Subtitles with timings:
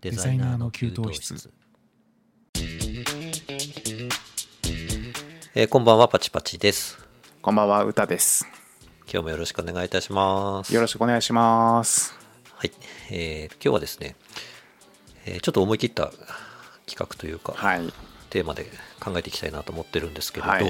[0.00, 1.50] デザイナーの給湯室
[5.54, 6.98] えーこんばんはパチパチです
[7.42, 8.46] こんばんは、歌です。
[9.10, 12.14] 今日もよろしくお願いいたしますよろしくお願いします。
[12.54, 12.72] はい、
[13.10, 14.14] えー今日はですね、
[15.26, 16.12] えーちょっと思い切った
[16.86, 17.80] 企画というか、はい。
[18.30, 18.66] テーマで
[19.00, 20.64] 考えていきたいなと思ってるんですけれど、はい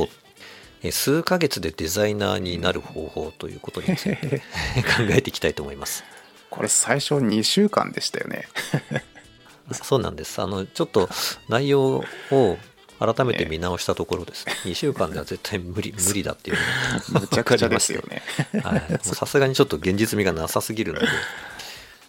[0.83, 4.38] えー数ヶ月でデザイナーになる方法ということについて
[4.97, 6.05] 考えていきたいと思います。
[6.51, 8.47] これ最初2週間でしたよね。
[9.72, 10.40] そうなんです。
[10.40, 11.08] あの、ちょっと
[11.48, 12.58] 内容を
[12.98, 14.46] 改めて見直したところです。
[14.46, 16.56] ね、2週間では絶対無理、 無理だっていう
[17.14, 18.22] のがむちゃくちゃですよね。
[18.52, 21.06] 分かりまして さすがにちょっと現実味がなさすぎるので、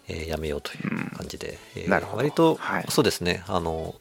[0.07, 2.17] えーやめようという感じで、えーなるほど。
[2.17, 2.85] 割と、はい。
[2.89, 3.93] そうですね、あの、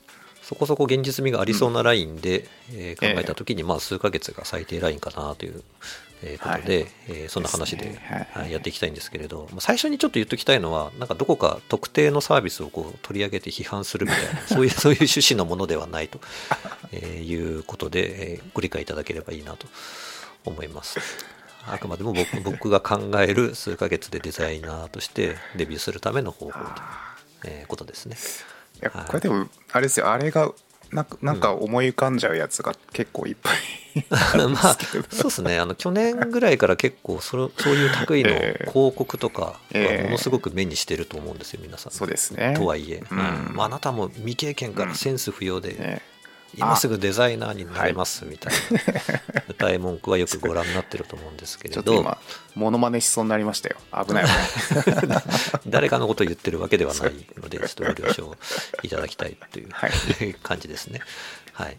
[0.48, 5.62] そこそこ現実味がありそうなラインで、えー考えたときに、まあ、数ヶ月が最低ラインかなという、
[6.22, 8.00] えーことで、はいえーそんな話で
[8.50, 16.18] やっていきたいんですけれど、まあ最初にちょっと言っときたいのは、なんかどこか特定のサービスをこう取り上げて批判するみたいな、 そういうそういう趣旨のものではないと、
[16.92, 19.66] えーいうことで、えーご理解いただければいいなと
[20.46, 20.98] 思います。
[21.66, 26.64] あくまでも僕僕が考える数ヶ月でデザイナーとしてデビューするための方法という、
[27.44, 28.16] えーことですね。
[28.80, 29.04] いや、はい。
[29.06, 30.52] これでも、あれですよ、あれが、
[30.90, 31.04] なん。
[31.04, 33.56] かなんか思い浮かんじゃうやつが結構いっぱい
[34.48, 34.78] まあ。
[35.10, 35.58] そうですね。
[35.58, 38.70] あの去年ぐらいから結構その そういう類のええ。
[38.70, 41.92] 広告とかものすごく目にしてると思うんですよ皆さん。
[41.92, 42.54] そうですね。
[42.56, 43.18] とはいえ、うん。
[43.18, 46.02] はいまあ、あなたも未経験からセンス不要で、ね
[46.56, 49.42] 今すぐデザイナーになれますみたいな。
[49.48, 51.82] 歌い文句はよくご覧になってると思うんですけれど。
[51.82, 52.18] ちょっと今、
[52.54, 53.76] モノマネしそうになりましたよ。
[54.06, 54.24] 危ない。
[55.66, 58.36] 誰かのことを言ってるわけではないのでちょっとご了承
[58.82, 59.90] いただきたいという、はい。
[60.42, 61.00] 感じですね。
[61.52, 61.78] はい。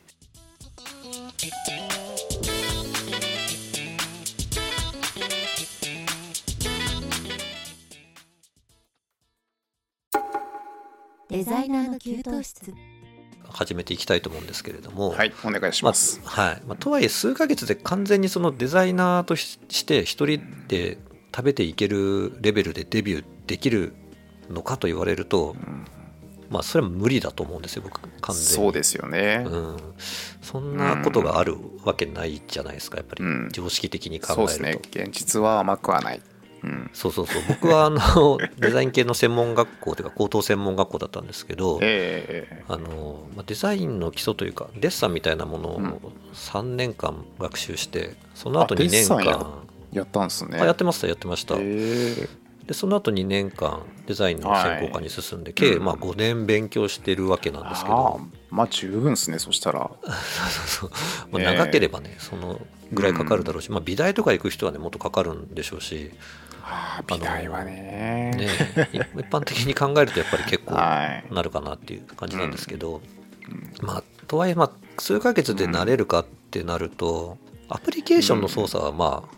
[11.30, 12.74] デザイナーの給湯室
[13.60, 16.22] 始めていきたいと思うんですけれども、はい、お願いしまます。
[16.24, 20.98] あはいまあ、とはいえ数ヶ月で完全にそのデザイナーとしして一人で
[21.36, 23.94] 食べていけるレベルでデビューできる
[24.50, 25.56] のかと言われると、
[26.50, 29.44] まあそれは無理だと思うんですよ僕完全にそうですよね。
[29.46, 29.78] うん、
[30.42, 35.06] そんなことがあるわけないじゃないですかやっぱりうん常識的に考そうですえると、ね。
[35.06, 36.22] 現実は甘くはない。
[36.64, 36.90] うん。
[36.94, 37.42] そうそうそう。
[37.48, 45.88] 僕はあの デザイン系の専門学校というか高等専門学校だったんですけど、ええあのまあデザインの基礎というかデッサンみたいなものうん。
[45.90, 46.00] を
[46.34, 50.04] 3年間学習してその後あデ2年間や。
[50.04, 50.60] ったんですね。
[50.60, 52.30] あやってましたやってました、え。
[52.70, 58.20] でその後2年間デザインの専攻科に進んで、計、うんまあ、5年勉強してるわけなんですけあど。
[58.22, 59.90] あまあ十分ですねそしたら。
[60.68, 60.92] そう
[61.32, 62.62] まあ、ええ長ければねその
[62.92, 66.12] ぐらいかかるだろうし、まあ、美大とか行く人はねもっとかかるんでしょうし、
[66.70, 68.32] ああ美大はね。
[68.38, 68.46] ね、
[68.94, 71.34] い一般的に考えるとやっぱり結構はい。
[71.34, 73.02] なるかなっていう感じなんですけど、
[73.82, 77.38] まあとはいえまあ数ヶ月で慣れるかってなると、
[77.68, 79.36] アプリケーションの操作はまあ、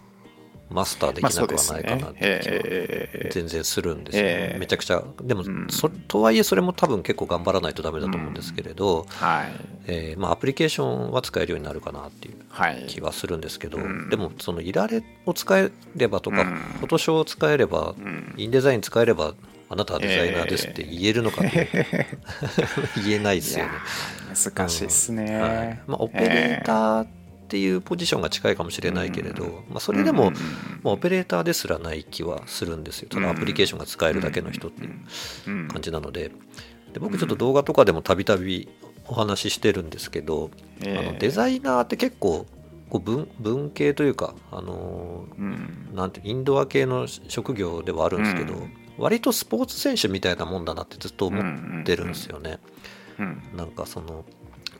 [0.71, 4.23] マスターできまあなくはないかなって全然するんですよ。
[4.23, 5.67] ね、ええめちゃくちゃでも、うん。
[5.69, 9.51] そとはいえそれも多分結構頑張らないとダメだと思うんですけれど、はい。
[9.87, 12.85] えーまあ、アプリケーションは使えるようになるかなっていうはい。
[12.87, 14.09] 気はするんですけど、うん。
[14.09, 16.55] でもそのいられを使えればとか、うん。
[16.79, 18.33] フォトショーを使えれば、ん。
[18.37, 19.33] インデザイン使えれば
[19.69, 21.69] あなたはデザイナーですって言えるのかって、
[23.05, 23.71] 言えないですよね。
[24.35, 25.79] 難しいっすね、はい。
[25.87, 27.07] まあ、オペレーター
[27.51, 30.33] っていうポジションが近いかもしれないけれど、まあ、それでも、うん
[30.83, 33.09] まあ、オペレーターですらない気はするんですよ。
[33.09, 34.93] ただアプリケーションが使えるだけの人っていう
[35.47, 36.31] うん感じなので。
[36.93, 38.69] で僕ちょっと動画とかでもたびたび
[39.07, 40.49] お話ししてるんですけど、
[40.81, 40.97] ええ。
[40.97, 42.45] あのデザイナーって結構
[42.89, 45.89] こう文文系というか、あのうん。
[45.93, 48.73] なんてインドア系の職業ではあるんですけど、うん。
[48.97, 52.59] 割とスポーツ選手みたいなもんだなってずっと思ってるんですよね。
[53.19, 53.43] うん。
[53.57, 54.23] なんかその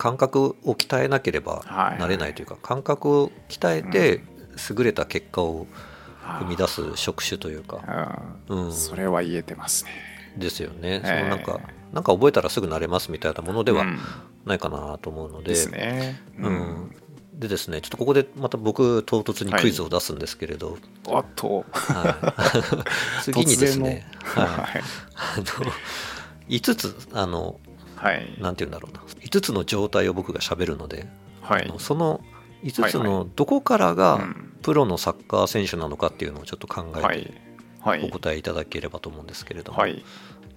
[0.01, 2.00] 感覚を鍛えなければはい。
[2.00, 4.23] なれないというか、感覚を鍛えて
[4.75, 5.68] 優れた結果を
[6.39, 9.92] 生み出す職種というか、うん、それは言えてますね。
[10.38, 11.03] ですよね。
[11.06, 11.07] ええ。
[11.19, 11.59] そのなんか
[11.94, 14.00] なんか覚えたらすぐなれますみたいなものではうん。
[14.44, 16.19] ないかなと思うので、ですね。
[16.39, 16.95] うん。
[17.36, 21.63] でですねちょっとここでまた僕唐突にクイズを出すんですけれど、おっと。
[21.71, 22.33] は
[23.19, 23.21] い。
[23.21, 24.81] 次にですね、はい、
[25.15, 25.71] あの
[26.50, 27.59] 5つあの
[28.01, 28.36] はい。
[28.39, 29.01] なんて言うんだろうな。
[29.01, 31.07] 5つの状態を僕が喋るので、
[31.42, 31.74] はい。
[31.80, 32.21] その
[32.63, 34.48] 5つはいのどこからがうん。
[34.62, 37.33] プロのサッカー選手なのかっていうのをちょっと考えてはい。
[37.81, 38.03] はい。
[38.07, 40.03] お答えいただければと思うんですけれども、はい。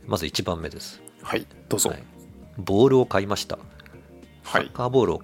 [0.06, 1.46] まず1番目です、はい。
[1.70, 1.90] どうぞ。
[1.90, 2.02] はい。
[2.58, 3.58] ボールを買いました。
[4.44, 4.66] サはい。
[4.68, 5.22] ッカーボールを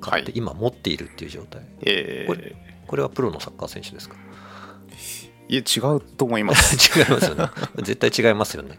[0.00, 0.38] 買ってはい。
[0.38, 1.62] 今持っているっていう状態。
[1.82, 4.14] えこれこれはプロのサッカー選手ですか？
[4.16, 6.76] ーいや違うと思います。
[6.98, 7.48] 違いますよね。
[7.82, 8.78] 絶対違いますよね、はい。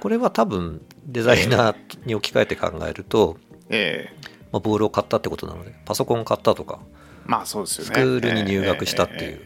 [0.00, 3.36] これは多分デザイナーに置き換えて考えると、
[3.68, 4.32] ええ。
[4.52, 6.78] まあ、ボールを買ったってことなのでパソコン買ったとか
[7.24, 7.86] まあそうですよね。
[7.86, 9.40] スクールに入学したっていう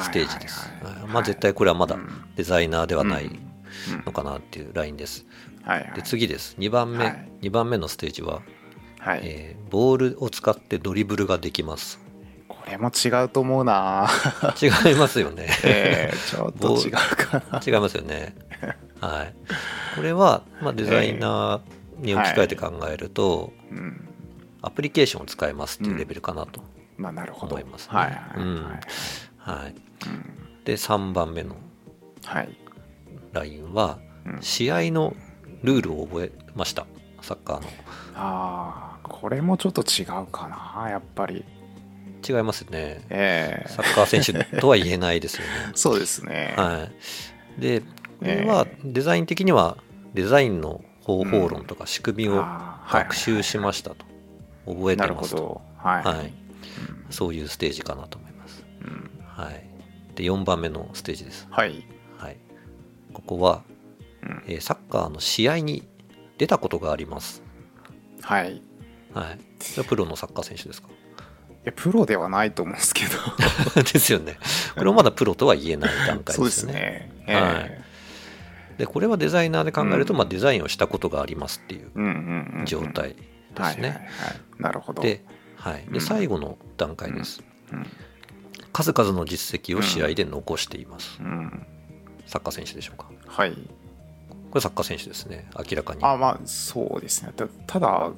[0.00, 0.70] ステージです、
[1.08, 1.98] まあ、絶対これはまだ
[2.36, 3.30] デザイナーではない
[4.06, 5.26] のかなっていうラインです、
[5.94, 6.56] で次です。
[6.58, 7.28] 2番目、はい。
[7.42, 8.42] 2番目のステージは、
[8.98, 12.00] はい、えーボールを使ってドリブルができます。
[12.48, 14.08] これも違うと思うな。
[14.60, 15.48] 違いますよね。
[15.64, 17.60] ええちょっと違うかな。
[17.64, 18.34] 違いますよね
[19.00, 19.34] はい。
[19.96, 24.08] これは、まあ、デザイナーに置き換えて考えると、うん。
[24.62, 26.62] アプリケーションを使えますっていうレベルかなと
[26.96, 27.54] まあなるほど。
[27.54, 27.96] 思いますね。
[27.96, 28.18] はいは
[29.54, 29.74] いはい、
[30.64, 31.56] で3番目の
[32.24, 32.48] はい。
[33.32, 34.42] ラインはうん。
[34.42, 35.14] 試合の
[35.62, 36.86] ルールを覚えました。
[37.22, 37.68] サッカーの。
[38.16, 41.44] ああこれもちょっと違うかなやっぱり。
[42.28, 43.04] 違いますね。
[43.10, 43.68] ええ。
[43.68, 45.52] サッカー選手とは言えないですよね。
[45.76, 46.54] そうですね。
[46.56, 46.88] は
[47.58, 47.60] い。
[47.60, 47.82] で
[48.18, 49.76] これはデザイン的には
[50.14, 52.44] デザインの方法論とか仕組みを
[52.90, 54.04] 学習しましたと。
[54.66, 55.36] 覚えてますと。
[55.36, 55.60] ど。
[55.78, 56.32] はい、はい。
[57.10, 58.64] そういうステージかなと思います。
[58.82, 59.10] うん。
[59.24, 59.64] はい。
[60.14, 61.46] で4番目のステージです。
[61.50, 61.86] はい。
[62.18, 62.36] はい。
[63.12, 63.62] ここは
[64.22, 64.42] うん。
[64.46, 65.86] えーサッカーの試合に
[66.36, 67.42] 出たことがあります。
[68.22, 68.60] はい。
[69.14, 69.38] はい。
[69.60, 70.88] それはプロのサッカー選手ですか？
[70.88, 70.92] い
[71.64, 73.82] やプロではないと思うんですけど。
[73.82, 74.38] ですよね。
[74.74, 76.72] これもまだプロとは言えない段階そうですね。
[76.72, 77.34] ねえ。
[77.34, 77.84] はい
[78.78, 83.16] で、これはデザイナーで考えると、うんまあ、デザインをしたことがありますっていう状態
[83.54, 84.08] ですね。
[84.58, 85.24] なるほどで、
[85.56, 85.82] はい。
[85.82, 87.42] で、うん最後の段階です。
[87.72, 87.86] うん
[88.70, 91.18] 数々の実績を試合で残しています。
[91.20, 91.66] うん
[92.26, 93.10] サッカー選手でしょうか。
[93.26, 93.52] はい
[94.50, 95.48] これサッカー選手ですね。
[95.58, 96.04] 明らかに。
[96.04, 98.12] あまあそうですねたただ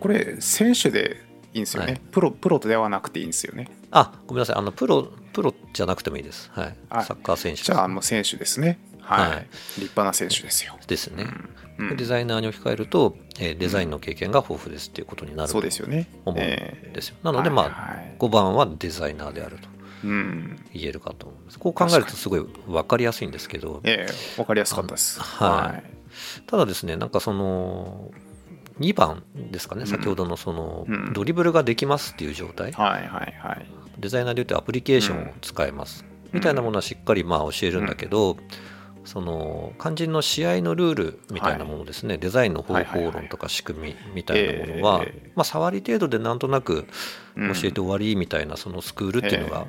[0.00, 1.22] これ選手で
[1.52, 4.56] いいんですよね、はいプロプロではなくていいんですよねあ、ごめんなさい。
[4.56, 5.02] あの、プロ、
[5.34, 6.50] プロじゃなくてもいいです。
[6.52, 6.76] はい。
[6.88, 9.48] はいサッカー選手じゃあもう選手ですねはい、はい。
[9.50, 11.26] 立派な選手ですよ、ですね。
[11.78, 11.96] うん。
[11.96, 16.08] デザイナーに置き換えると、えーデザインの経験が豊富ですっていうことになるそうですよね。
[16.24, 17.16] 思うんえーですよ。
[17.22, 18.16] なので、まあ、はいはい。
[18.18, 19.68] 5番はデザイナーであると
[20.04, 20.64] うん。
[20.72, 21.58] 言えるかと思います。
[21.58, 25.20] こう考えるとすごい分かりやすいんですけど、ええわかりやすかったです。
[25.20, 25.82] はい。
[26.46, 28.10] ただですね、なんかその、
[28.80, 29.86] 2番ですかね、うん。
[29.86, 31.12] 先ほどのその、うん。
[31.12, 33.66] ドリブルができますっていう状態、はいはいはい。
[33.98, 38.36] デザイナーで言うとアプリケーションを使えます、みたいなものはしっかりまあ教えるんだけど、
[39.04, 45.32] その肝心の試合のルールみたいなものですね、デザインの方法論とか仕組みみたいなものは、ええ。
[45.34, 46.86] まあ、触り程度でなんとなく
[47.36, 47.52] うん。
[47.54, 49.66] 教えて終わりみたいなそのスクールっていうのが、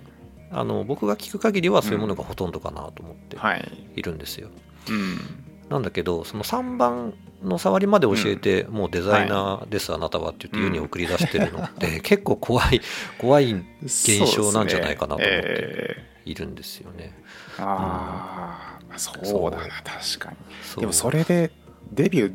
[0.52, 3.88] あの僕が聞く限りはそういうものがほとんどかなと思ってはい。
[3.96, 4.50] いるんですよ。
[4.90, 7.14] うんなんだけどその3番
[7.44, 11.64] の触りまで教えて、もうデザイナーです、あなたはって言って世に送り出してるの。
[11.64, 12.82] って、結構怖い
[13.18, 17.14] 怖い現象なんじゃないかなと思ってえいるんですよね。
[17.18, 17.24] え
[17.60, 20.32] ああそうだな確か
[20.76, 20.82] に。
[20.82, 21.52] でもそれで
[21.92, 22.34] デビュー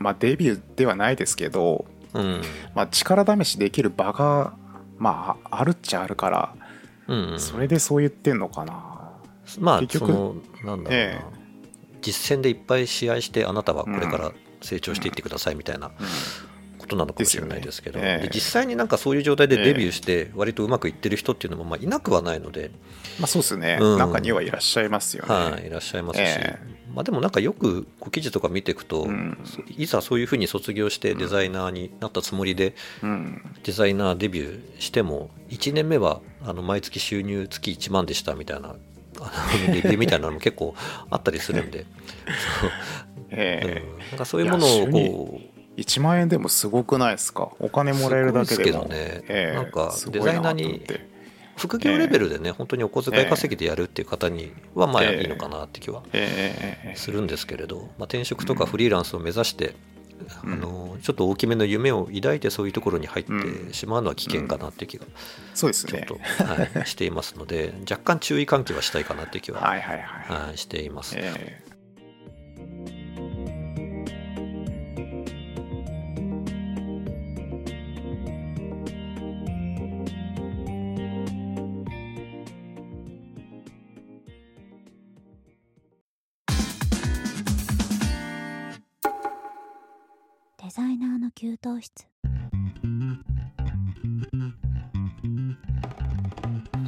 [0.00, 1.84] まあデビューではないですけど、
[2.14, 2.42] うん。
[2.74, 4.54] まあ、力試しできる場が
[4.98, 6.54] まああるっちゃあるから
[7.10, 9.10] うんうん、それでそう言ってんのかな。
[9.58, 11.20] まあ結局そのなんだろうな、え
[12.00, 15.92] 実戦でいっぱい試合してあなたはこれから成長していってくださいみたいなうん。
[16.80, 22.70] ことなのかもしれないですけどで実際になんかそういう状態でデビューして割とうまくいってる人っていうのもまあいなくはないので、
[23.18, 23.98] まあそうですね、うん。
[23.98, 26.58] 中にはいらっしゃいますよね、はい、いらっしゃいますし、え
[26.94, 29.38] まあ、でもなんかよく記事とか見ていくと、うん。
[29.76, 33.42] いざそういうふうに卒業してデザイナーになったつもりでうん。
[33.62, 38.74] デザイナーデビューしても1年目はあの毎月収入月1万でしたみたいな
[39.74, 40.74] レビューみたいなのも結構
[41.10, 41.86] あったりするんで、
[43.30, 44.06] えう。
[44.06, 45.36] んなんかそういうものをこう。
[45.36, 47.52] え1万円でもすごくないですか？
[47.58, 48.56] お金もらえるだけでも。
[48.56, 49.22] すけどね。
[49.28, 49.56] ええ。
[49.56, 50.84] なんかすごいデザイナーに
[51.56, 55.22] 副業レベルでね、本当にお小遣い稼ぎでやるっていう方にはまあええ。
[55.22, 56.96] いいのかなって気はええええ。
[56.96, 59.74] するんですけれど、まあ、転職とかフリーランスを目指して、
[60.44, 60.52] うん。
[60.52, 65.06] あのちょっと大きめの夢を抱いてそういうところに入ってしまうのは危険かなっていう気が
[65.54, 66.04] そうですね。
[66.06, 71.14] ちょっと、はい、していますので若干注意喚起はしたいかなっていう気は、はいはいはい、はい、しています。
[71.16, 92.06] えーの給湯室。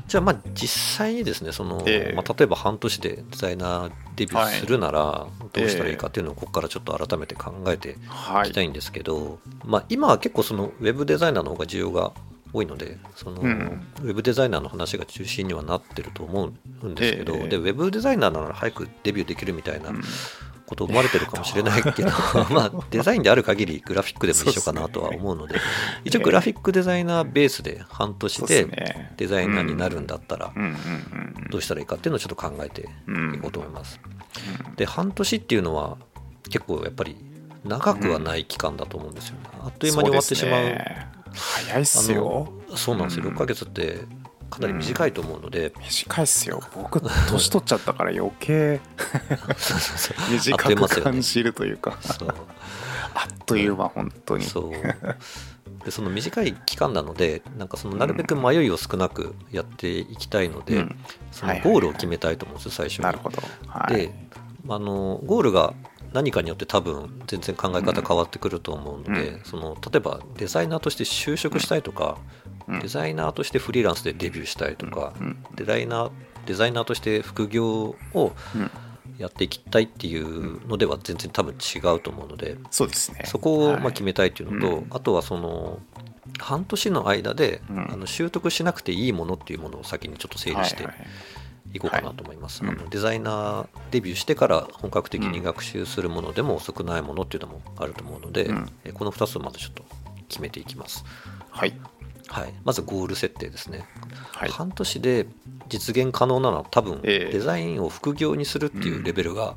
[0.09, 2.14] じゃあまあ実際にですねその、ええ。
[2.14, 7.97] まあ、例えば半年でデザイナーデビューするならどうしたらいいかっていうのをここからちょっと改めて考えていい
[8.50, 12.12] きたいんですけど、まあ、今は結構そのウェブデザイナーの方が需要が
[12.52, 13.87] 多いのでその、うん。
[14.02, 16.52] ウェブデザイナーの話が中心にはなってると思
[16.83, 17.49] うんですけど、ええ。
[17.49, 20.02] でウェブデザイナーなら早くデビューできるみたいなうん
[20.73, 22.09] こと思われてるかもしれないけど
[22.50, 25.57] まあデザインである限りグラフィックでも一緒かなとは思うので
[26.05, 30.52] 一応グラフィックデザイナーベースで半年でデザイナーになるんだったら
[31.50, 34.00] どうしたらいいかっていうのをちょっと考えてうんいこうと思います。
[34.76, 35.99] で半年っていうのは
[36.49, 37.17] 結構やっぱり
[37.64, 39.41] 長くはない期間だと思うんですよね。
[39.62, 40.62] あっという間に終わってしまう。
[40.62, 43.25] そですね早いっすよそうなんですよ。
[43.26, 44.00] うん6ヶ月って
[44.52, 46.61] かなり短いと思うので、短いっすよ。
[46.75, 48.80] 僕年取っちゃったから余計。
[50.30, 51.97] 短く感じるというか。
[53.14, 54.44] あっという間本当に。
[54.44, 54.73] そう。
[55.85, 60.97] でその短い期間なのでなんかそのなるべく迷いを少なくやっていきたいので、うん。
[61.30, 63.04] そのゴールを決めたいと思うんですよ最初に。
[63.04, 63.42] なるほど。
[63.66, 63.94] はい。
[63.94, 64.14] で
[64.68, 65.73] あのゴールが
[66.12, 69.45] 何かによって多分全然考え方変わってくると思うので、うん。
[69.45, 72.19] その例えばデザイナーとして就職したいとか、
[72.69, 72.81] うん。
[72.81, 75.45] デザイナーとしてフリーランスでデビューしたいとか、うん。
[75.54, 76.11] デザイナー
[76.47, 78.71] デザイナーとして副業をうん。
[79.19, 83.23] やっていきたいっていうのでは全然多分違うと思うので、そうですね。
[83.26, 83.81] そこをはい。
[83.81, 84.87] まあ決めたいっていうのと、うん。
[84.90, 85.81] あとはその
[86.38, 87.92] 半年の間で、うん。
[87.92, 90.92] あの習得しなくていいものっていうものを先にちょっと整理しては
[91.66, 92.75] いはいいこうかなと思います、はい。
[92.75, 98.69] あのデザイナーデビューしてから本格的に学習するものでも遅くないものっていうのもあると思うので、うん。
[98.85, 99.85] えこの2つをまずちょっと
[100.28, 101.04] 決めていきます、
[101.50, 101.75] はい。
[102.28, 103.85] はい、まずゴール設定ですね、
[104.33, 104.49] はい。
[104.50, 105.26] 半年で
[105.69, 107.33] 実現可能なのは多分ええ。
[107.33, 109.57] デザインを副業にするっていうレベルが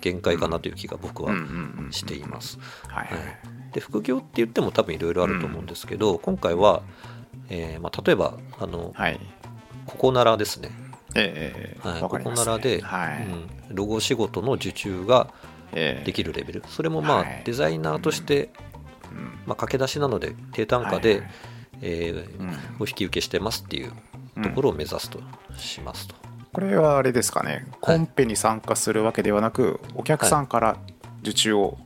[0.00, 2.58] 限界かなという気が僕はうんうんうんしています、
[3.72, 6.82] で副業って言っても多分いろいろあると思うんですけど、今回は、
[7.48, 9.20] えーまあ、例えばあの、はい。
[9.86, 10.70] ここならですね、
[11.14, 13.26] ええはい、ここならで、はい。
[13.26, 15.32] うん、ロゴ仕事の受注が
[15.72, 16.04] ええ。
[16.04, 16.64] できるレベル。
[16.68, 17.42] それもまあ、はい。
[17.44, 18.50] デザイナーとして、
[19.10, 19.38] うん。
[19.46, 21.26] まあ、駆け出しなので低単価で、は
[21.82, 22.28] え
[22.78, 23.92] お引き受けしてますっていう
[24.42, 25.20] ところを目指すと
[25.56, 26.14] しますと、
[26.52, 27.66] これはあれですかね。
[27.80, 30.76] コンペに参加するわけではなくお客さんから
[31.22, 31.78] 受注を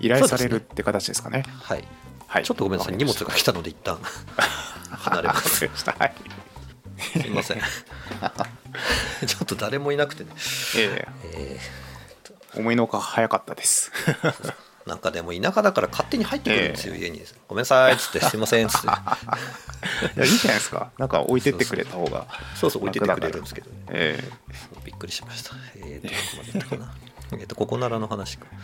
[0.00, 1.44] 依頼されるって形ですかね。
[1.48, 1.84] はい。
[2.26, 2.44] はい。
[2.44, 2.96] ちょっとごめんなさい。
[2.96, 3.98] 荷物が来たので一旦。
[4.90, 5.68] 離れます。
[5.68, 6.14] すはい。
[6.98, 7.58] すいません
[9.26, 10.30] ちょっと誰もいなくてね、
[10.76, 11.08] ええ。
[11.34, 11.60] え
[12.56, 13.90] 思いのほか早かったです。
[14.04, 14.54] ー
[14.86, 17.24] なんかでも田舎だから勝手に入ってくるんですよ、家に。
[17.46, 18.86] ごめんなさいっつってすいませんっつって。
[20.16, 20.90] いやいいじゃないですか。
[20.98, 22.26] なんか置いてってくれた方が
[22.56, 23.70] そうそう置いてってくれるんですけど。
[23.70, 24.30] ねえ
[24.84, 25.54] びっくりしました。
[25.76, 26.94] えー、と、どこまで行ったかな。
[27.32, 28.46] えーと、ここならの話か。
[28.52, 28.56] え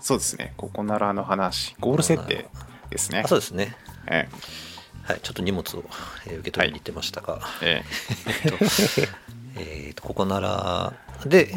[0.00, 0.54] そうですね。
[0.56, 1.76] ここならの話。
[1.80, 2.48] ゴール設定
[2.90, 3.22] ですね。
[3.24, 3.76] あ、そうですね。
[4.06, 4.28] え
[5.04, 5.84] はい、ちょっと荷物を、
[6.26, 8.32] えー受け取りに行ってましたが、ええ。
[8.44, 8.58] えっと、
[9.58, 10.92] えーとここなら
[11.26, 11.52] で、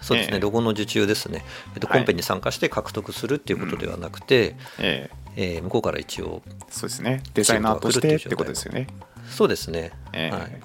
[0.00, 0.40] そうですね、ええ。
[0.40, 1.98] ロゴの受注ですね、えっと、はい。
[1.98, 5.26] コンペに参加して獲得するっていうことではなくて、ええ。
[5.36, 7.22] えー向こうから一応、そうですね。
[7.34, 8.86] デザイナーとしてってことですよね。
[9.28, 10.36] そうですね、ええ。
[10.36, 10.60] はい、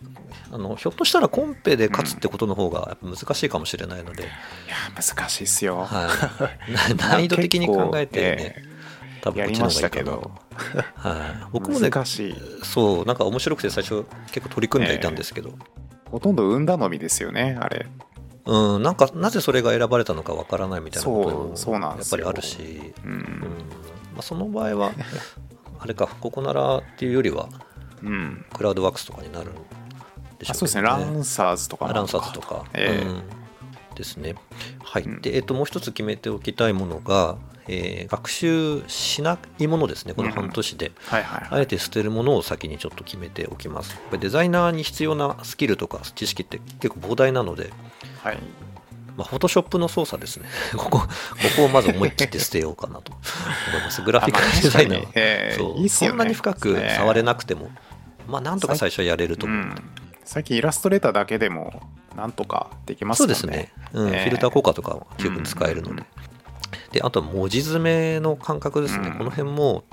[0.52, 4.32] あのひょっとしたらコンペで勝つってことの方がやっぱ難しいかもしれないので、いや
[4.96, 6.10] 難しいっすよ、は
[6.68, 8.72] い、 な難易度的に考えてね、結
[9.22, 9.90] 多分こっちの方がいいかな。
[9.90, 10.32] とけど。
[10.96, 12.36] はい、僕もね難しい。
[12.64, 15.54] そうなんか面白くて最初結構取り組んではいたんですけど、
[16.12, 17.88] ほとんど運頼みですよねあれ。
[18.46, 23.14] うん、なんかなぜそれが選ばれたのかわからないみたいなこともやっぱりあるし、ううん。
[23.14, 23.22] ん、
[24.14, 24.92] まあ、その場合は
[25.80, 27.48] あれかここならっていうよりは
[28.04, 30.82] うん、クラウドワークスとかになるんでしょうけど、あそうですね。
[30.82, 33.06] ランサーズとかあランサーズとか、ええ。
[33.06, 33.41] うん
[33.96, 34.36] ですね。
[34.84, 35.04] はい。
[35.04, 40.92] うんで、えっと、もう一つ決めておきたいものが、えー学習しないものですね、この半年で。
[41.10, 44.00] あえて捨てるものを先にちょっと決めておきます。
[44.20, 47.72] デザイナーに必要なスキルとか知識って結構膨大なので、
[48.24, 48.38] はい
[49.18, 50.48] まあ、フォトショップの操作ですね。
[50.76, 51.08] ここ、こ
[51.58, 54.02] こをまず思い切って捨てようかなと思います。
[54.04, 57.70] グラフィックデザイナーは、あまあそうねそんなに深く触れなくても、
[58.28, 59.58] まあ、なんとか最初はやれると思う。
[59.60, 59.76] うん、
[60.26, 61.82] 最近イラストレーターだけでも
[62.16, 64.24] なんとかできますそうもんねですね、うんええ。
[64.24, 66.04] フィルター効果とかは十分使えるので、
[66.92, 69.18] であとは文字詰めの感覚ですね、うん。
[69.18, 69.84] この辺も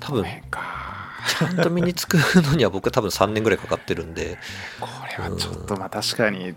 [0.00, 4.38] 多分ちゃんと身につくのには僕多分3年ぐらいかかってるんで。
[4.80, 4.86] こ
[5.18, 6.54] れはちょっとまあ確かに、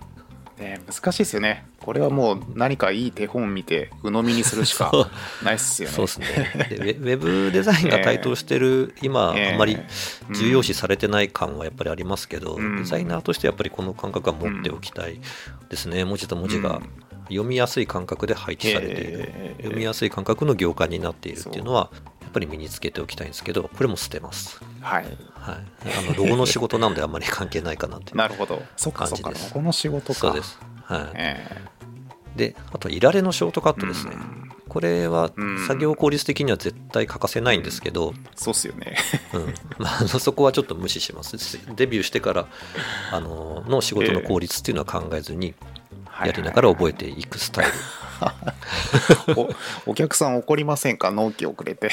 [0.62, 1.65] ね、難しいですよね。
[1.82, 4.91] これはもう何かいい手本見て鵜呑みにするしか
[5.44, 5.96] ないっすよね。
[5.96, 6.27] そうですね。
[6.70, 9.77] でウェブデザインが台頭してる 今、ええあんまり
[10.34, 12.77] 重要視されてない感はやっぱりありますけど、うん。
[12.77, 15.20] デザイナーとしてやっぱりこの感覚は持っておきたい
[15.70, 16.77] ですね、文字と文字が。
[16.77, 21.90] うん読みやすい感覚で配置されている、ええ読みやすい感覚の行間になっているっていうのは
[22.22, 25.06] やっぱり身につけておきたいんですけどこれも捨てます、はい。
[25.34, 25.56] はい、
[26.10, 28.62] あのロゴの仕事なのであんまり関係ないかなっていうなるほど。
[28.78, 29.24] そっかそっか。
[29.24, 30.20] 感じですこの仕事か。
[30.20, 31.02] そうです、はい。
[31.16, 31.62] え
[32.36, 34.52] であといられのショートカットですね、うん。
[34.70, 35.68] これはうん。
[35.68, 38.96] 作業効率的には絶対欠かせないんですけど、えそうっすよね。
[39.34, 39.54] うん。
[39.78, 41.36] まあ、そこはちょっと無視します。
[41.76, 42.48] デビューしてから
[43.12, 45.68] あのの仕事の効率っていうのは考えずに、は
[46.25, 47.72] やりながら覚えていくスタイル。
[49.86, 51.12] おお客さん怒りませんか？
[51.12, 51.90] 納期遅れて。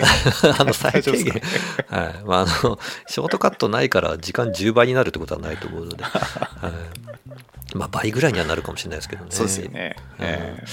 [0.58, 1.42] あの最低限。
[1.88, 2.24] はい。
[2.24, 6.18] まあ、あのショートカットないから時間10倍になるってことはないと思うので、は
[7.72, 7.76] い。
[7.76, 9.30] まあ、倍ぐらいにはなるかもしれないですけどね。
[9.30, 10.64] そうですよね、え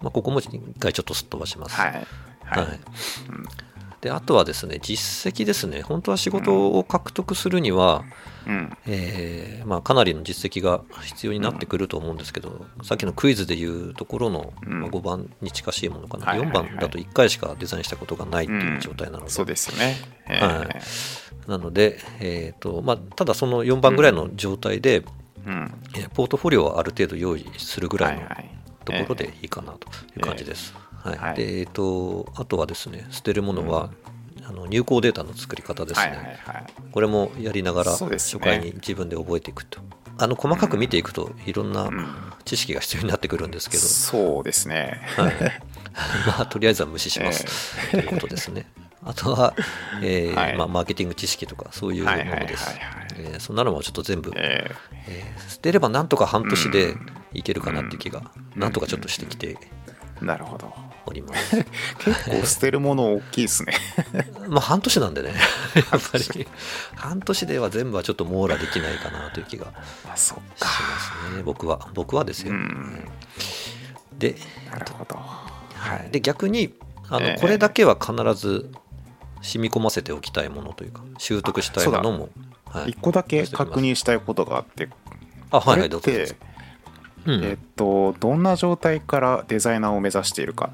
[0.00, 0.48] まあ、ここも一
[0.78, 1.76] 回ちょっとすっ飛ばします。
[1.76, 2.06] ーはい。
[2.44, 2.80] はい、はい
[4.06, 5.82] であとはですね実績ですね。
[5.82, 8.04] 本当は仕事を獲得するには、
[8.46, 8.72] うん。
[8.86, 14.80] えーまあ、かなりの実績が必要になってくると思うんですけど、さっきのクイズでいうところの、うん。
[14.82, 16.56] まあ5番に近しいものかな、はいはいはい。
[16.56, 19.96] 4番だと1回しかデザインしたことがないっていう状態なので、そうですよね、
[20.28, 20.58] えー。
[20.58, 20.68] はい。
[21.50, 25.02] なので、えーとまあ、ただその4番ぐらいの状態で、
[25.44, 25.74] うん。
[25.96, 28.28] えーポートフォリオをある程度用意するぐらいの
[28.84, 30.72] ところでいいかなという感じです。
[30.72, 30.85] はいはい
[31.34, 33.90] でえーとあとはですね捨てるものは、
[34.48, 36.66] あの入稿データの作り方ですね、はいはいはい。
[36.92, 39.80] これもやりながら初回に自分で覚えていくと、
[40.18, 41.90] あの細かく見ていくといろんな
[42.44, 45.00] 知識が必要になってくるんですけど、そうですね。
[45.16, 45.34] はい。
[46.26, 48.66] まあ、とりあえずは無視します、ということですね。
[49.02, 49.54] あとは、
[50.02, 50.56] えーはい。
[50.56, 52.26] まあ、マーケティング知識とかそういうものです。
[52.26, 53.06] はいはいはいはい。
[53.18, 54.70] えーそんなのもちょっと全部、え
[55.08, 55.34] え。
[55.38, 56.94] ー捨てればなんとか半年で
[57.32, 59.56] いけるかなっていう気が、なんとかちょっとしてきて。
[60.20, 60.72] ーなるほど
[61.06, 61.56] おります。
[62.04, 63.74] 結構捨てるもの大きいですね。
[64.48, 65.34] まあ半年なんでね、
[65.74, 66.46] やっぱり。
[66.94, 69.70] 半年では全部はちょっと網羅できないかなという気がし
[70.08, 70.34] ます
[71.36, 71.88] ね、僕は。
[71.94, 72.52] 僕はですよ。
[72.52, 73.08] うん。
[74.18, 74.36] で、
[74.70, 75.16] なるほど。
[75.16, 76.74] はい、で逆に
[77.08, 77.40] あの、ええ。
[77.40, 78.70] これだけは必ず
[79.42, 82.28] 染み込ませておきたいものというか習得したいものも、
[82.66, 82.90] はい。
[82.90, 84.88] 一個だけ確認したいことがあって
[85.50, 86.10] あはいはいどうぞ。
[87.28, 90.70] えっとどんな状態からデザイナーを目指しているか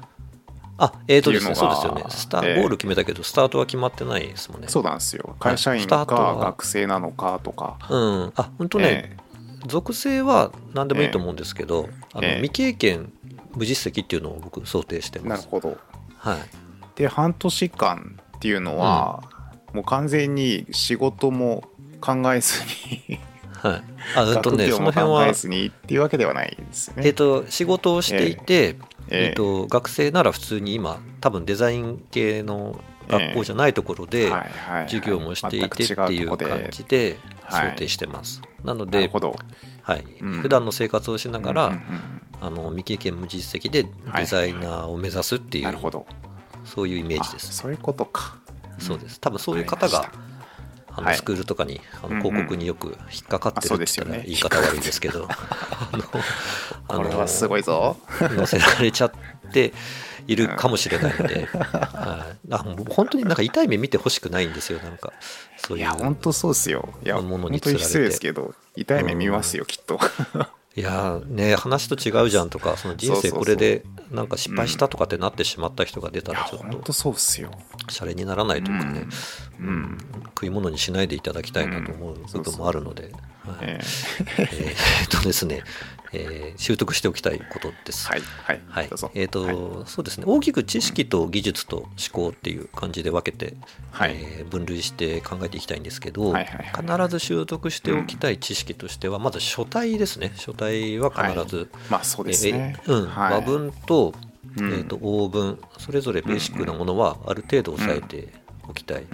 [0.77, 2.03] あえっ、とですねそうですよね。
[2.09, 4.67] スター、ええゴール決めたけどスタートは決まってないですもんね。
[4.67, 5.35] そうなんですよ。
[5.39, 6.35] 会社員かは。
[6.45, 7.77] 学生なのかとか。
[7.89, 8.33] うん。
[8.35, 9.17] あ本当ね、え
[9.67, 12.41] 属性は何でもいいと思うんですけど、あのええ。
[12.41, 13.13] 未経験
[13.55, 15.47] 無実績っていうのを僕想定してます。
[15.47, 15.77] えなるほど。
[16.17, 16.37] はい。
[16.95, 19.23] で半年間っていうのは、
[19.73, 21.63] もう完全に仕事も
[22.01, 22.61] 考えず
[23.09, 23.19] に
[23.63, 23.83] はい。
[24.17, 27.03] あうんと学ね業も考その辺はえずにっていうわけではないんですよね。
[27.05, 28.75] えっ、と、仕事をしていて、
[29.13, 34.31] えええっと、学生なら普通に今、多分デザイン系の学校じゃないところで、
[34.87, 38.41] 授業もしていてっていう感じではい想定してます。
[38.63, 39.09] なので。
[39.83, 41.81] はいうん普段の生活をしながら、
[42.41, 45.77] あの未経験無実績でデザイナーを目指すっていう。
[46.65, 47.53] そういうイメージあです。
[47.53, 48.37] そういうことか。
[48.79, 49.19] そうです。
[49.19, 50.09] 多分そういう方が
[50.95, 51.17] あのはい。
[51.17, 56.03] スクールとかにあの広告によく引っかかってるって言ったら言い方悪いですけど、 あの
[56.87, 57.97] あこれはすごいぞ。
[58.19, 59.11] 載せられちゃっ
[59.51, 59.73] て
[60.27, 65.13] いるかもしれないので、 はい、あもう本当になんか痛い目見てほしくないんですよ、なんか、
[65.57, 65.83] そういう。
[65.83, 66.93] いや、本当そうですよ。
[67.03, 67.91] いや、もの本に釣られて。
[67.93, 69.99] 当に失礼ですけど、痛い目見ますよ、きっと。
[70.75, 77.51] いやーね、話と違うじゃんとか、その人生これでなんか失敗したとかってなってしまった人が出たら、ちょっとそうっすよ。
[77.89, 79.05] シャレにならないというかね、
[79.59, 79.97] うん。
[80.25, 83.11] 食い物にしないでいただきたいなと思う部分もあるので、はい。
[83.61, 84.43] ええ。
[84.43, 84.73] ーえ
[85.05, 85.63] っとですね、
[86.13, 88.07] えー習得しておきたいことです。
[88.07, 88.87] ーはい、はい、はい。
[88.87, 89.11] どうぞ。
[89.15, 89.87] えーとはい。
[89.87, 93.55] そうですね大きく知識と技術と思考っていう感じで分けて、
[93.91, 94.15] はい。
[94.15, 100.31] えー分類して考えていきたいんですけど、はいはいは必ず習得しておきたい知識としては、まず書体ですね。
[100.35, 102.75] 書体は必ず、まあ、そうですね。
[102.85, 103.07] えーうん。
[103.07, 103.33] はい。
[103.33, 104.13] 和文と,、
[104.57, 104.65] うん。
[104.71, 105.59] えーと応文。
[105.79, 108.29] それぞれベーシックなものはある程度押さえて
[108.67, 109.05] おきたい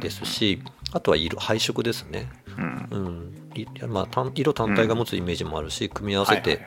[0.00, 2.88] ですし、あとは色配色ですね、うん。
[3.84, 3.92] うん。
[3.92, 6.66] まあ、単色単体が持つイメージもあるし、組み合わせて、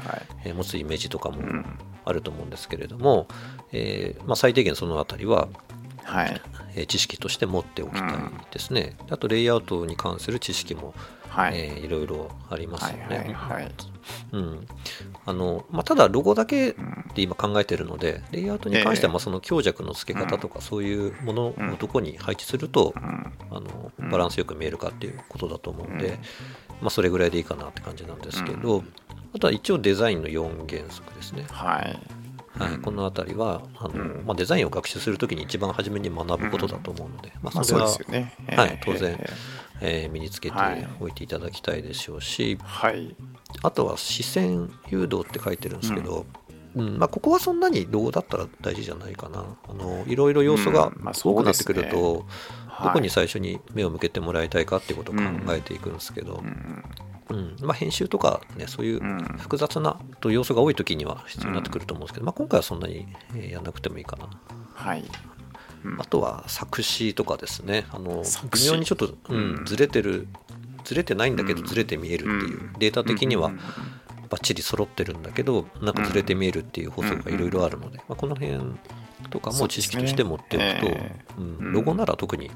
[0.56, 1.80] 持つイメージとかもん。
[2.06, 3.28] あると思うんですけれども、
[3.72, 5.48] えーまあ、最低限そのあたりは、
[6.04, 6.42] はい。
[6.76, 8.12] えー知識として持っておきたい
[8.52, 10.94] ですね、あとレイアウトに関する知識も、
[11.30, 11.54] はい。
[11.56, 13.72] えーいろいろありますよね、はいはいはい。
[14.34, 14.68] うん。
[15.26, 16.76] あのまあ、ただロゴだけ
[17.14, 23.34] で今考えてるのでレイアウトに関してはまあその強弱の付け方とかそういうものをどこに配置するとうん。
[23.52, 26.20] あのバランスよく見えるかっていうことだと思うんで、
[26.82, 28.84] まあ、それぐらいでいいかなって感じなんですけど、
[29.36, 32.00] あとは一応デザインの4原則ですね、はい。
[32.60, 38.34] はい、この辺りはあの、まあ、デザインを学習するときに一番初めに学ぶことだと思うので、ままあ、それは、ですよね。
[38.56, 38.74] はいえ。
[38.74, 39.20] ー当然
[39.82, 43.16] えーえー身につけてはいおいていただきたいでしょうし、はい。
[43.64, 46.26] あとは視線誘導って書いてるんですけど、
[46.76, 46.98] うん。
[46.98, 49.44] まあ、ここはそんなにロゴだったら大事じゃないかな。
[49.68, 50.92] あのいろいろ要素が
[51.24, 52.26] 多くなってくると、
[52.68, 52.88] はい。
[52.88, 56.44] どこに最初に目を向けてもらいたいかっていうことを考えていくんですけど、
[57.30, 57.56] うん。
[57.62, 59.18] まあ、編集とか、ね、そういううん。
[59.40, 64.30] 複雑なと要素が多い時には必要になってくると思うんですけど、まあ、今回はそんなにえーやんなくてもいいかな。
[64.74, 65.04] はい。
[65.98, 70.28] あとは作詞とかですね、あの微妙にちょっと、うん、ずれてる、
[70.84, 73.52] ずれてないんだけど、ずれて見えるっていう、データ的には、
[74.30, 78.60] バッチリ揃ってるんだけどなんかずれて見えるっていう法則がいろいろあるので、まあ、この辺
[79.30, 81.26] とかも知識として持っておくと、そうね。
[81.38, 82.50] えーうん、ロゴなら特に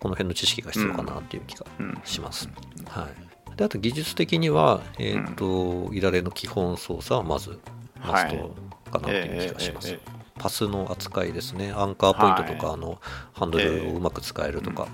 [0.00, 2.00] この辺の知識が必要かなっていう気がうん。
[2.04, 2.48] します。
[2.88, 3.08] は
[3.54, 7.58] い、であと技術的には、えーといられの基本操作はまず
[8.00, 8.54] マスト
[8.90, 9.98] かなという気がします。
[10.36, 12.74] えーえーえパスの扱いですね、アンカーポイントとか、はい。
[12.74, 13.00] あの
[13.32, 14.86] ハンドルをうまく使えるとか、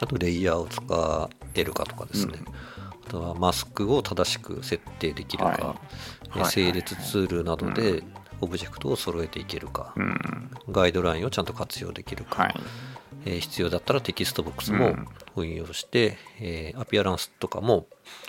[0.00, 2.34] あとレイヤーを使えるかとかですね、
[3.06, 5.60] あとはマスクを正しく設定できるか、はい。
[6.36, 8.02] えはい整列ツールなどで
[8.40, 10.50] オブジェクトを揃えていけるか、ーうん。
[10.70, 12.54] ガイドラインをちゃんと活用できるか、はい。
[13.26, 15.08] えー必要だったらテキストボックスもうん。
[15.36, 17.86] 運用して、えーアピアランスとかも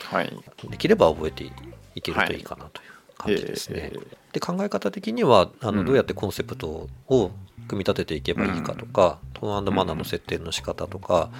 [0.09, 0.33] はい。
[0.69, 1.43] できれば覚えて
[1.95, 3.91] いけるといいかなという感じですね。
[3.93, 5.85] えーで考え方的にはあのうん。
[5.85, 7.31] どうやってコンセプトを
[7.67, 11.31] 組み立てていけばいいかとか、トーンマナーの設定の仕方とか、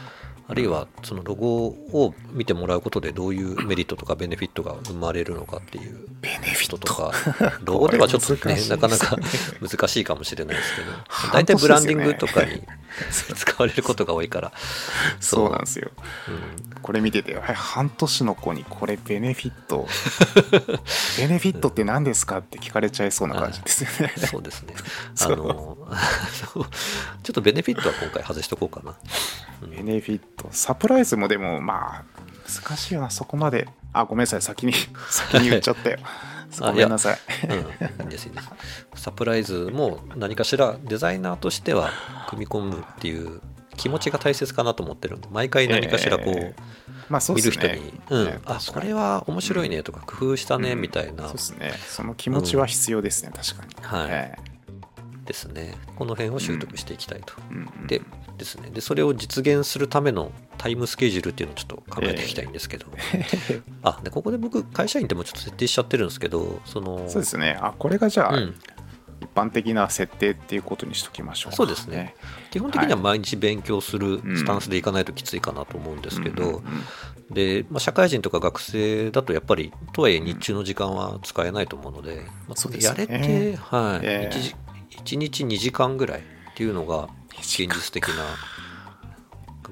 [0.48, 6.78] あるいはそのロゴを見てもらうことでどういうメリットとかベネフィットが生まれるのかっていうベネフィット。
[6.78, 7.12] こととか、
[7.64, 9.18] ロゴではちょっとね、なかなか
[9.62, 12.64] 難しいかもしれないですけど、半 大体ブランディングとかに
[13.36, 14.52] 使われることが多いから、
[15.20, 15.52] そう。
[15.52, 15.92] なんですよ。
[16.28, 16.32] う
[16.78, 16.82] ん。
[16.82, 19.88] これ見ててはい半年の子にこれベネフィット。
[21.18, 24.14] ベネフィットって何ですかって聞かれちゃいそうな感じですよね。
[24.16, 24.74] そうですね。
[25.22, 25.78] あの、
[26.44, 28.96] ちょっとベネフィットは今回外しとこうかな。
[29.62, 29.70] うん。
[29.72, 30.48] ベネフィット。
[30.52, 32.04] サプライズもでもまあ
[32.48, 33.68] 難しいよなそこまで。
[33.94, 34.74] あごめんなさい先に
[35.10, 35.98] 先に言っちゃったよ
[36.60, 37.18] ごめんなさい。
[38.00, 38.30] うん、です。
[38.96, 41.92] サプライズも何かしらデザイナーとしては
[42.30, 43.42] 組み込むっていう
[43.76, 46.56] 気持ちが大切かなと思ってるんで、毎回何かしらこう、え
[47.10, 47.68] まあそう見ですね。
[47.68, 48.26] る人に、うん。
[48.26, 51.26] ね、あ、これは面白いねとか工夫したねみたいな。
[51.26, 51.74] そうですね。
[51.88, 53.76] その気持ちは必要ですね、確かに。
[53.82, 54.08] はい。
[54.10, 54.36] え
[55.28, 55.76] ですね。
[55.96, 57.34] この辺を習得していきたいと。
[57.52, 57.70] えうん。
[57.82, 57.88] うん。
[57.88, 58.02] で
[58.38, 62.86] ですね、でそれを実現するためのタイムスケジュールっていうのをちょっと考えていきたいんですけど、
[63.82, 67.58] あでここで僕会社員でもちょっと設定しちゃってるんですけどそのそうですね。
[67.60, 68.56] あこれがじゃあ、うん。
[69.20, 71.58] 一般的な設定っていうことにしときましょうか。
[71.58, 72.16] そうですね。
[72.52, 76.62] 基本的には毎日勉強するスタンスでいかないときついかなと思うんですけど、
[77.32, 84.06] でまあ、社会人とか学生だとやっぱりとはいえ日中の時間は使えないと思うので、まあやれて、はい。
[84.06, 84.36] ええ。
[84.36, 84.56] 1,
[85.16, 86.24] 日2時間ぐらいっ
[86.56, 87.08] ていうのが
[87.40, 88.16] 現実的な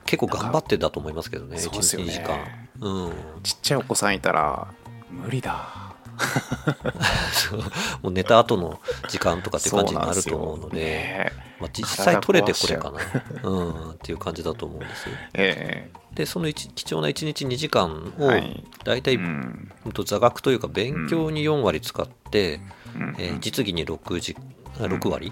[0.06, 2.08] 結構頑張ってだと思いますけどね1日そうですよね。
[2.08, 2.40] 2時間。
[2.80, 3.14] うん。
[3.44, 4.68] ちっちゃいお子さんいたら
[5.10, 5.96] 無理だ。
[8.02, 11.32] もう寝た後の時間とかって感じになると思うので、ね
[11.66, 13.00] まあ、実際取れてこれかな、
[13.44, 15.16] うん、っていう感じだと思うんですよ。
[15.34, 19.72] えで、その一貴重な1日2時間をはい、大体、えうん
[20.06, 22.62] 座学というか、勉強に4割使って、
[22.96, 23.16] うん。
[23.18, 24.36] えー実技に 6, 時
[24.80, 25.32] あ6割、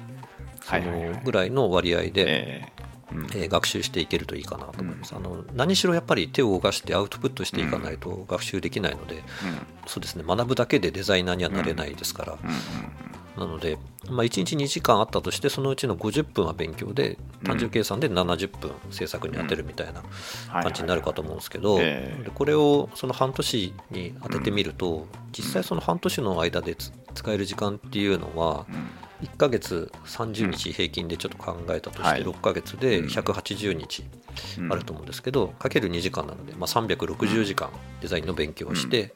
[0.61, 1.09] そはいはいはい。
[1.11, 2.71] のぐらいの割合で、
[3.35, 5.13] え学習していけるといいかなと思います。
[5.15, 9.23] あの何しろやっぱり手を動かしてアウトプットしていかないと学習できないので、
[9.85, 12.55] そうですね、学ぶだけでデザイナーにはなれないですから、うんうん
[13.37, 13.77] なので、
[14.09, 20.03] まあ、1日2時間あったとして、そのうちの50分は勉強で、単純計算で70分制作に当てるみたいな
[20.49, 21.79] はい感じになるかと思うんですけど、
[22.35, 28.65] これをその半年に当ててみると、実際その半年の間でつ使える時間っていうのは、
[29.23, 34.03] 1ヶ月30日平均でちょっと考えたとして、はい6ヶ月で180日
[34.59, 34.71] うん。
[34.71, 37.69] あると思うんですけど、かける2時間なので、まあ、360時間
[38.01, 39.13] デザインの勉強をして、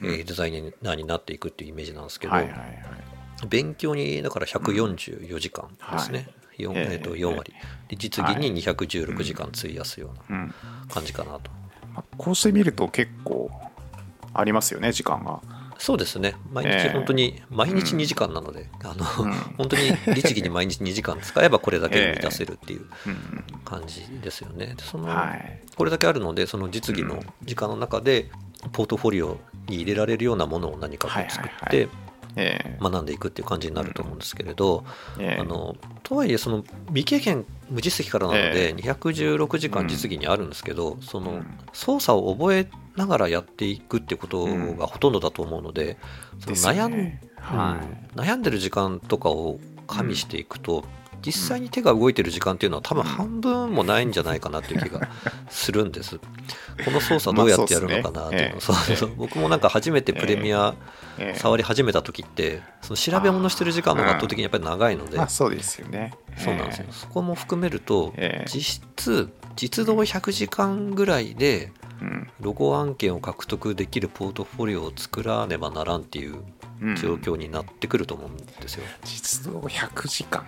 [0.00, 2.34] えーデザイナーになっていくっていうイメージなんですけど、
[3.48, 6.28] 勉強にだから144時間ですね、
[6.58, 7.52] 四えええーと4割。
[7.88, 10.54] で実技に216時間費やすようなうん。
[10.88, 11.50] 感じかなと、
[11.94, 13.50] まあこうしてみると結構
[14.34, 15.40] ありますよね時間が。
[15.78, 16.36] そうですね。
[16.52, 19.32] 毎ええ日本当に毎日2時間なので、あのうん。
[19.58, 19.82] 本当に
[20.14, 23.44] 律儀に毎日2時間使えばこれだけ生み出せるっていううん。
[23.64, 24.74] 感じですよね。
[24.76, 25.60] でその、はい。
[25.74, 28.30] これだけあるのでその実技の時間の中で
[28.72, 31.76] ポートフォリオに入れられるようなものを何か作ってはいはいはい。
[31.76, 32.11] ええ
[32.80, 34.84] 学んでいくっていう感じになると思うんですけれど、
[35.18, 35.40] ええ。
[35.40, 41.58] あのとはいえその未経験無実績からなのでえ216時間実技にあるんですけど、そのうん。
[41.72, 45.96] 操作を覚えながらやっていくってことがほとんどだと思うので、
[46.40, 47.20] その悩んね。
[47.36, 47.80] は
[48.14, 48.20] うん。
[48.20, 50.84] 悩んでる時間とかを加味していくと、
[51.24, 55.08] 実際に手が動いてる時間っていうのは多分半分もないんじゃないかなっていう気が
[55.48, 56.18] するんです。
[56.84, 60.74] この操作どうやってやるのかなっていうの、まあそうそう僕もなんか初めてプレミア
[61.36, 66.14] 触り始めた時ってその調べ物してる時間の方が圧倒的にやっぱり長いので、まあそうですよね。
[66.36, 66.86] そうなんですよ。
[66.88, 66.92] え。
[66.92, 68.50] そこも含めると、ええ。
[68.50, 71.72] 実質、実動100時間ぐらいで、
[72.40, 76.42] ロゴ案件を獲得できるポートフォリオを作らねばならんっていう
[76.82, 76.96] うん。
[76.96, 78.84] 状況になってくると思うんですよ。
[79.04, 80.44] 実動100時間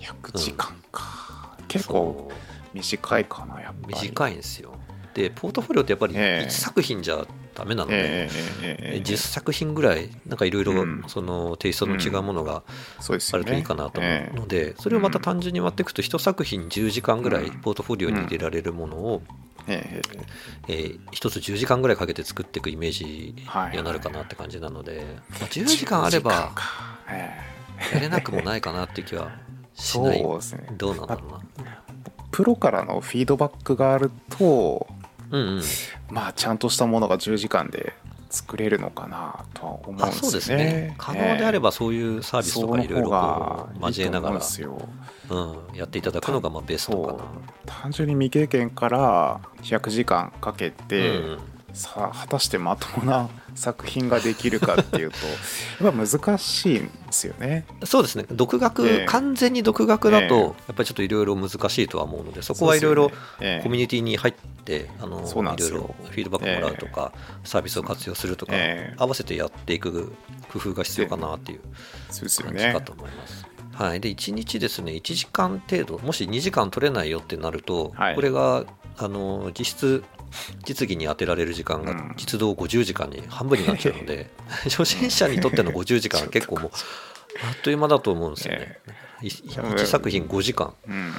[0.00, 2.30] 100時間か、結構
[2.74, 3.94] 短いかなやっぱり。
[3.94, 4.74] 短いんですよ。
[5.14, 6.46] で、ポートフォリオってやっぱりええ。
[6.46, 8.30] 1作品じゃダメなので、ええ
[8.62, 11.04] ええええ10作品ぐらいなんかいろいろうん。
[11.08, 17.60] そのテイストの違うものがあるといいかなと思えうので、それをまた単純に割っていくと1作品10時間ぐらいうん。
[17.60, 19.22] ポートフォリオに入れられるものを、
[19.66, 26.54] えー、1つ10時間ぐらいかけて作っていくイメージにはなるかなって感じなので、まあ、え10時間あれ10時間ば
[27.92, 29.32] やれなくもないかなっていう気は
[29.78, 30.20] しない。
[30.20, 30.66] そうですね。
[30.76, 31.82] どうなんだろうな。
[32.30, 34.86] プロからのフィードバックがあると
[35.30, 35.62] うんうん、
[36.10, 37.92] まあちゃんとしたものが10時間で
[38.30, 40.22] 作れるのかなとは思うんあですよね。
[40.22, 40.94] そうですね。
[40.98, 47.20] 可能であればそういうサーええビスとかいろいろ交えながらうんやっていただくのがまあベストかそう。
[47.66, 50.72] 単純に未経験から100時間かけな。
[50.72, 51.38] て、うん
[51.78, 57.66] さあ果たしてまともな作品ができるかっていうとやっぱ難しいんですよね。
[57.84, 58.24] そうですね。
[58.32, 59.06] 独学、ええ。
[59.06, 60.42] 完全に独学だと、ええ。
[60.42, 63.62] やっぱりちょっといろいろ難しいとは思うのでそこはいろいろええ。
[63.62, 67.12] コミュニティに入ってあのいろいろフィードバックもらうとか、
[67.44, 68.96] サービスを活用するとか、ええ。
[68.98, 70.12] 合わせてやっていく
[70.52, 71.60] 工夫が必要かなっていう
[72.42, 72.80] 感じか。
[72.80, 73.46] と思います。
[73.72, 78.14] はい、で1日ですね1時間程度もし2時間取れないよってなると、はい。
[78.16, 78.64] これが
[78.96, 80.04] あの実質
[80.64, 84.30] 実技に当てられる時間がうん実動50時間に半分になっちゃうので、
[84.64, 86.70] 初心者にとっての50時間は結構もう
[87.48, 88.78] あっという間だと思うんですよね。
[89.22, 91.12] 1作品5時間うん、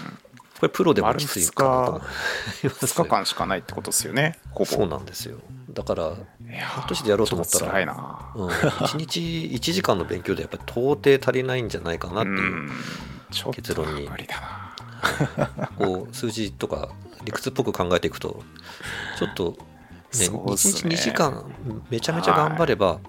[0.59, 4.37] これプロでもきついかなと思いますね2日間しかないってことですよね。
[4.65, 6.15] そうなんですよだから
[6.61, 8.31] 半年でやろうと思ったらいな。
[8.35, 14.09] うん、1日1時間の勉強でやっぱり到底足りないんじゃないかなっていう結論に。
[15.77, 16.89] こう数字とか
[17.23, 18.43] 理屈っぽく考えていくと
[19.17, 19.57] ちょっと、ね
[20.11, 21.53] そうっす1ね日2時間
[21.89, 22.99] めちゃめちゃ頑張れば、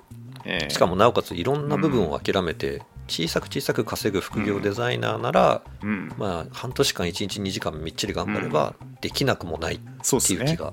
[0.44, 0.70] ええ。
[0.70, 10.38] しかもなおかついろんな部分を諦めて、小さく小さく稼ぐ副業デザイナーなら、うん、まあ、半年間1日2時間みっちり頑張ればできなくもないっそうですね。
[10.38, 10.72] ていう気が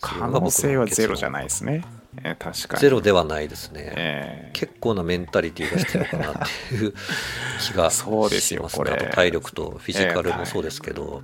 [0.00, 1.84] 可能性はゼロじゃいないですね。
[2.24, 2.80] えー確かに。
[2.80, 4.50] ゼロではないですね、ええ。
[4.52, 6.94] 結構なメンタリティーが必要かなっていう
[7.60, 8.92] 気がし そうですよますこれ。
[8.92, 11.22] あと体力とフィジカルもそうですけど、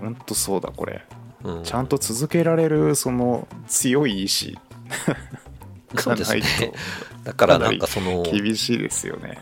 [0.00, 1.04] ほんとそうだ、これ。
[1.44, 1.62] うん。
[1.62, 4.58] ちゃんと続けられる、その強い意志。
[5.98, 6.42] そうですね。
[7.24, 9.38] だからなんかその厳しいですよね。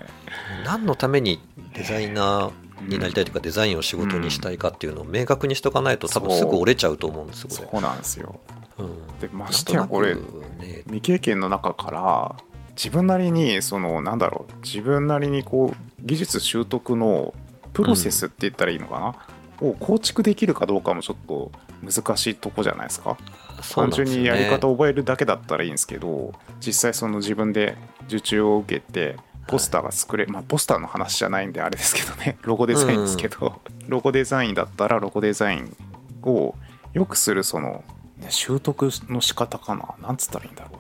[0.64, 1.40] 何のために
[1.75, 7.68] デザイナーになりたいというかデザインを仕事にしたいかっていうのを明確にしとかないと多分すぐ折れちゃうと思うんですこれ。
[7.71, 8.40] そうなんですよ。
[8.79, 9.18] うん。
[9.21, 12.37] でましてやこれね未経験の中から
[12.77, 17.35] 自分なりにそのなんだろう自分なりにこう技術習得の
[17.73, 19.14] プロセスって言ったらいいのかな、
[19.61, 21.51] を構築できるかどうかもちょっと
[21.83, 23.16] 難しいとこじゃないですか？
[23.62, 23.92] すよね。
[23.92, 29.16] 純にやり方を覚えるだけだったらいいんですけど実際その自分で受注を受けて
[29.49, 32.37] ポスターが作れ、まあポスターの話じゃないんであれですけどね。
[32.44, 35.75] ロゴデザインですけど、 ロゴデザインだったらロゴデザイン
[36.23, 36.55] を
[36.92, 37.83] よくするその
[38.18, 39.94] ね習得の仕方かな。
[40.07, 40.79] なんつったらいいんだろ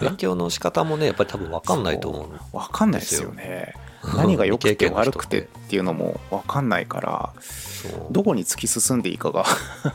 [0.04, 2.56] 勉強の仕方もねやっぱり多分分かんないと思うそう。
[2.56, 3.74] わかんないですよね。
[4.04, 4.16] うん。
[4.16, 7.32] 何が良くて悪くてっていうのもわかんないから
[8.12, 9.44] どこに突き進んでいいかが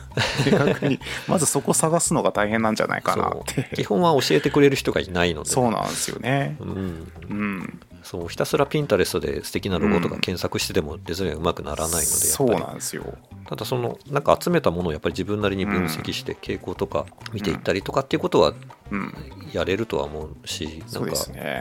[0.46, 3.70] 明確にまずそこ探すのが大変なんじゃないかなって。
[3.74, 5.50] 基本は教えてくれる人がいないので。
[5.50, 6.56] そうなんですよね。
[6.60, 7.80] うん、うん。
[8.02, 13.14] そうひたすらピンタレストで素敵なロゴとか検索してでもデザインがうまくならないのでやっそうなんですよ。
[13.48, 18.52] ただそのなんか集めたものをやっぱり自分なりに分析して傾向とか見ていったりとかっていうことは
[18.90, 19.14] うん。
[19.52, 21.12] やれるとは思うしなんか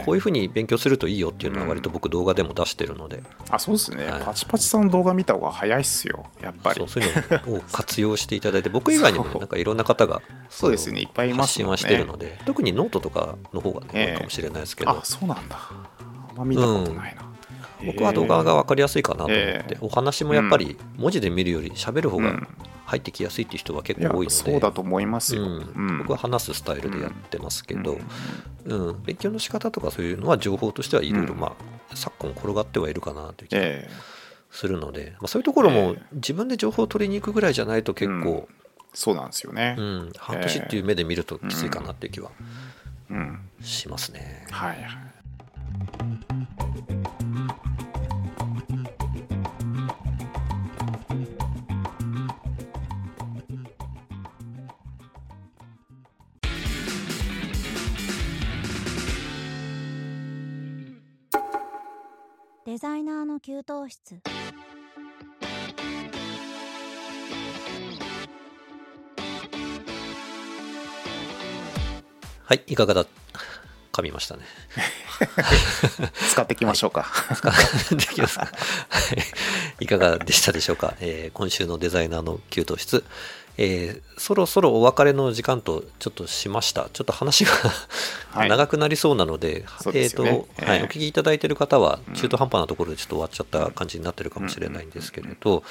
[0.06, 3.24] こういうふうに勉強するといいよっていうのは割と僕動画でも出してるので。
[3.50, 4.24] あそうですね、はい。
[4.24, 6.80] パチパチさんの動画見た方が早いっすよやっぱり。
[6.80, 11.42] そうそういうのを 活用していただいて僕以外にもなんかいろんな方がそうですねいっぱいいますね。
[11.42, 14.92] 発信はしてるので特にノートとかの方がねええ多いかもしれないですけど。
[14.92, 15.58] あそうなんだ。
[16.30, 17.29] あんま見たことないな、
[17.86, 19.78] 僕は動画が分かりやすいかなと思って、ええ。
[19.82, 22.48] お話もやっぱり文字で見るより喋る方がうん。
[22.90, 25.46] 入ってきやすいっていう人は結構多いので、そうだと思いますよ、
[26.00, 28.00] 僕は話すスタイルでやってますけど、
[28.66, 28.88] うん。
[28.88, 29.04] うん。
[29.04, 31.40] 勉強の仕方とかそういうのは情報としてはいろいろうん。
[31.40, 31.56] ま
[31.92, 33.90] あ昨今転がってはいるかなという気がええ。
[34.50, 36.02] するので、まあ、そういうところもええ。
[36.14, 38.50] 自分で情報を取りに行くぐらいじゃないと結構、
[38.96, 39.76] そうなんですよね。
[39.78, 40.12] うん。
[40.18, 42.32] 半年っていう目で見るときついかなっていう気は
[43.12, 44.48] うん、しますね。
[44.50, 45.09] はいはい
[63.50, 64.22] 給湯室。
[72.44, 73.06] はい、いかがだ
[73.92, 74.44] 噛みましたね。
[76.30, 77.08] 使っていきましょうか、
[77.90, 78.46] できますか。
[78.46, 78.52] は
[79.80, 79.84] い。
[79.86, 83.04] いかがでしたでしょうか、えー今週のデザイナーの給湯室、
[83.62, 86.90] えーそろそろお別れの時間とちょっとしました。
[86.92, 87.52] ちょっと話が
[88.32, 88.50] はい。
[88.50, 90.30] 長くなりそうなので、そうですよね。
[90.32, 90.68] えーとえー。
[90.70, 95.64] はい、お聞きいただいている方は中途半端なところでちょっと終わっちゃった感じになってるかもしれないんですけれど、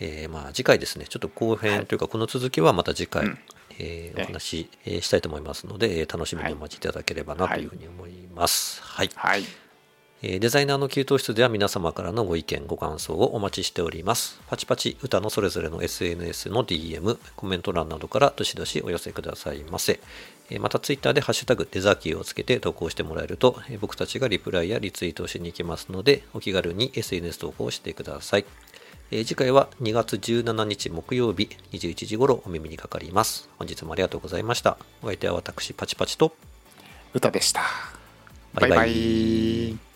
[0.00, 3.30] えーまあ次回ですね、ちょっと後編というか、この続きはまた次回、うん。
[3.30, 3.38] えー
[3.78, 8.82] ええお話しえーしたいと思いますので、えー楽しみにお待ちいただければなというふうに思います。
[8.82, 9.10] はい。
[9.14, 9.44] はい
[10.24, 14.40] えーデザイナーの給湯室では皆様からのご意見、ご感想をお待ちしております。
[14.46, 19.98] パチパチ歌のそれぞれの SNS の DM、コメント欄などからどしどしお寄せくださいませ。
[20.48, 28.44] えーまたツイッターでハッシュタグデザキーをつけて投稿してもらえると、えー僕たちがリプライやリツイートをしに行きますので、お気軽に SNS 投稿してください。
[29.10, 33.48] えー次回は2月17日木曜日21時頃お耳にかかります。
[33.58, 34.78] 本日もありがとうございました。
[35.02, 36.32] お相手は私パチパチと、
[37.12, 37.62] 歌でした
[38.54, 39.91] バイバイバイバイ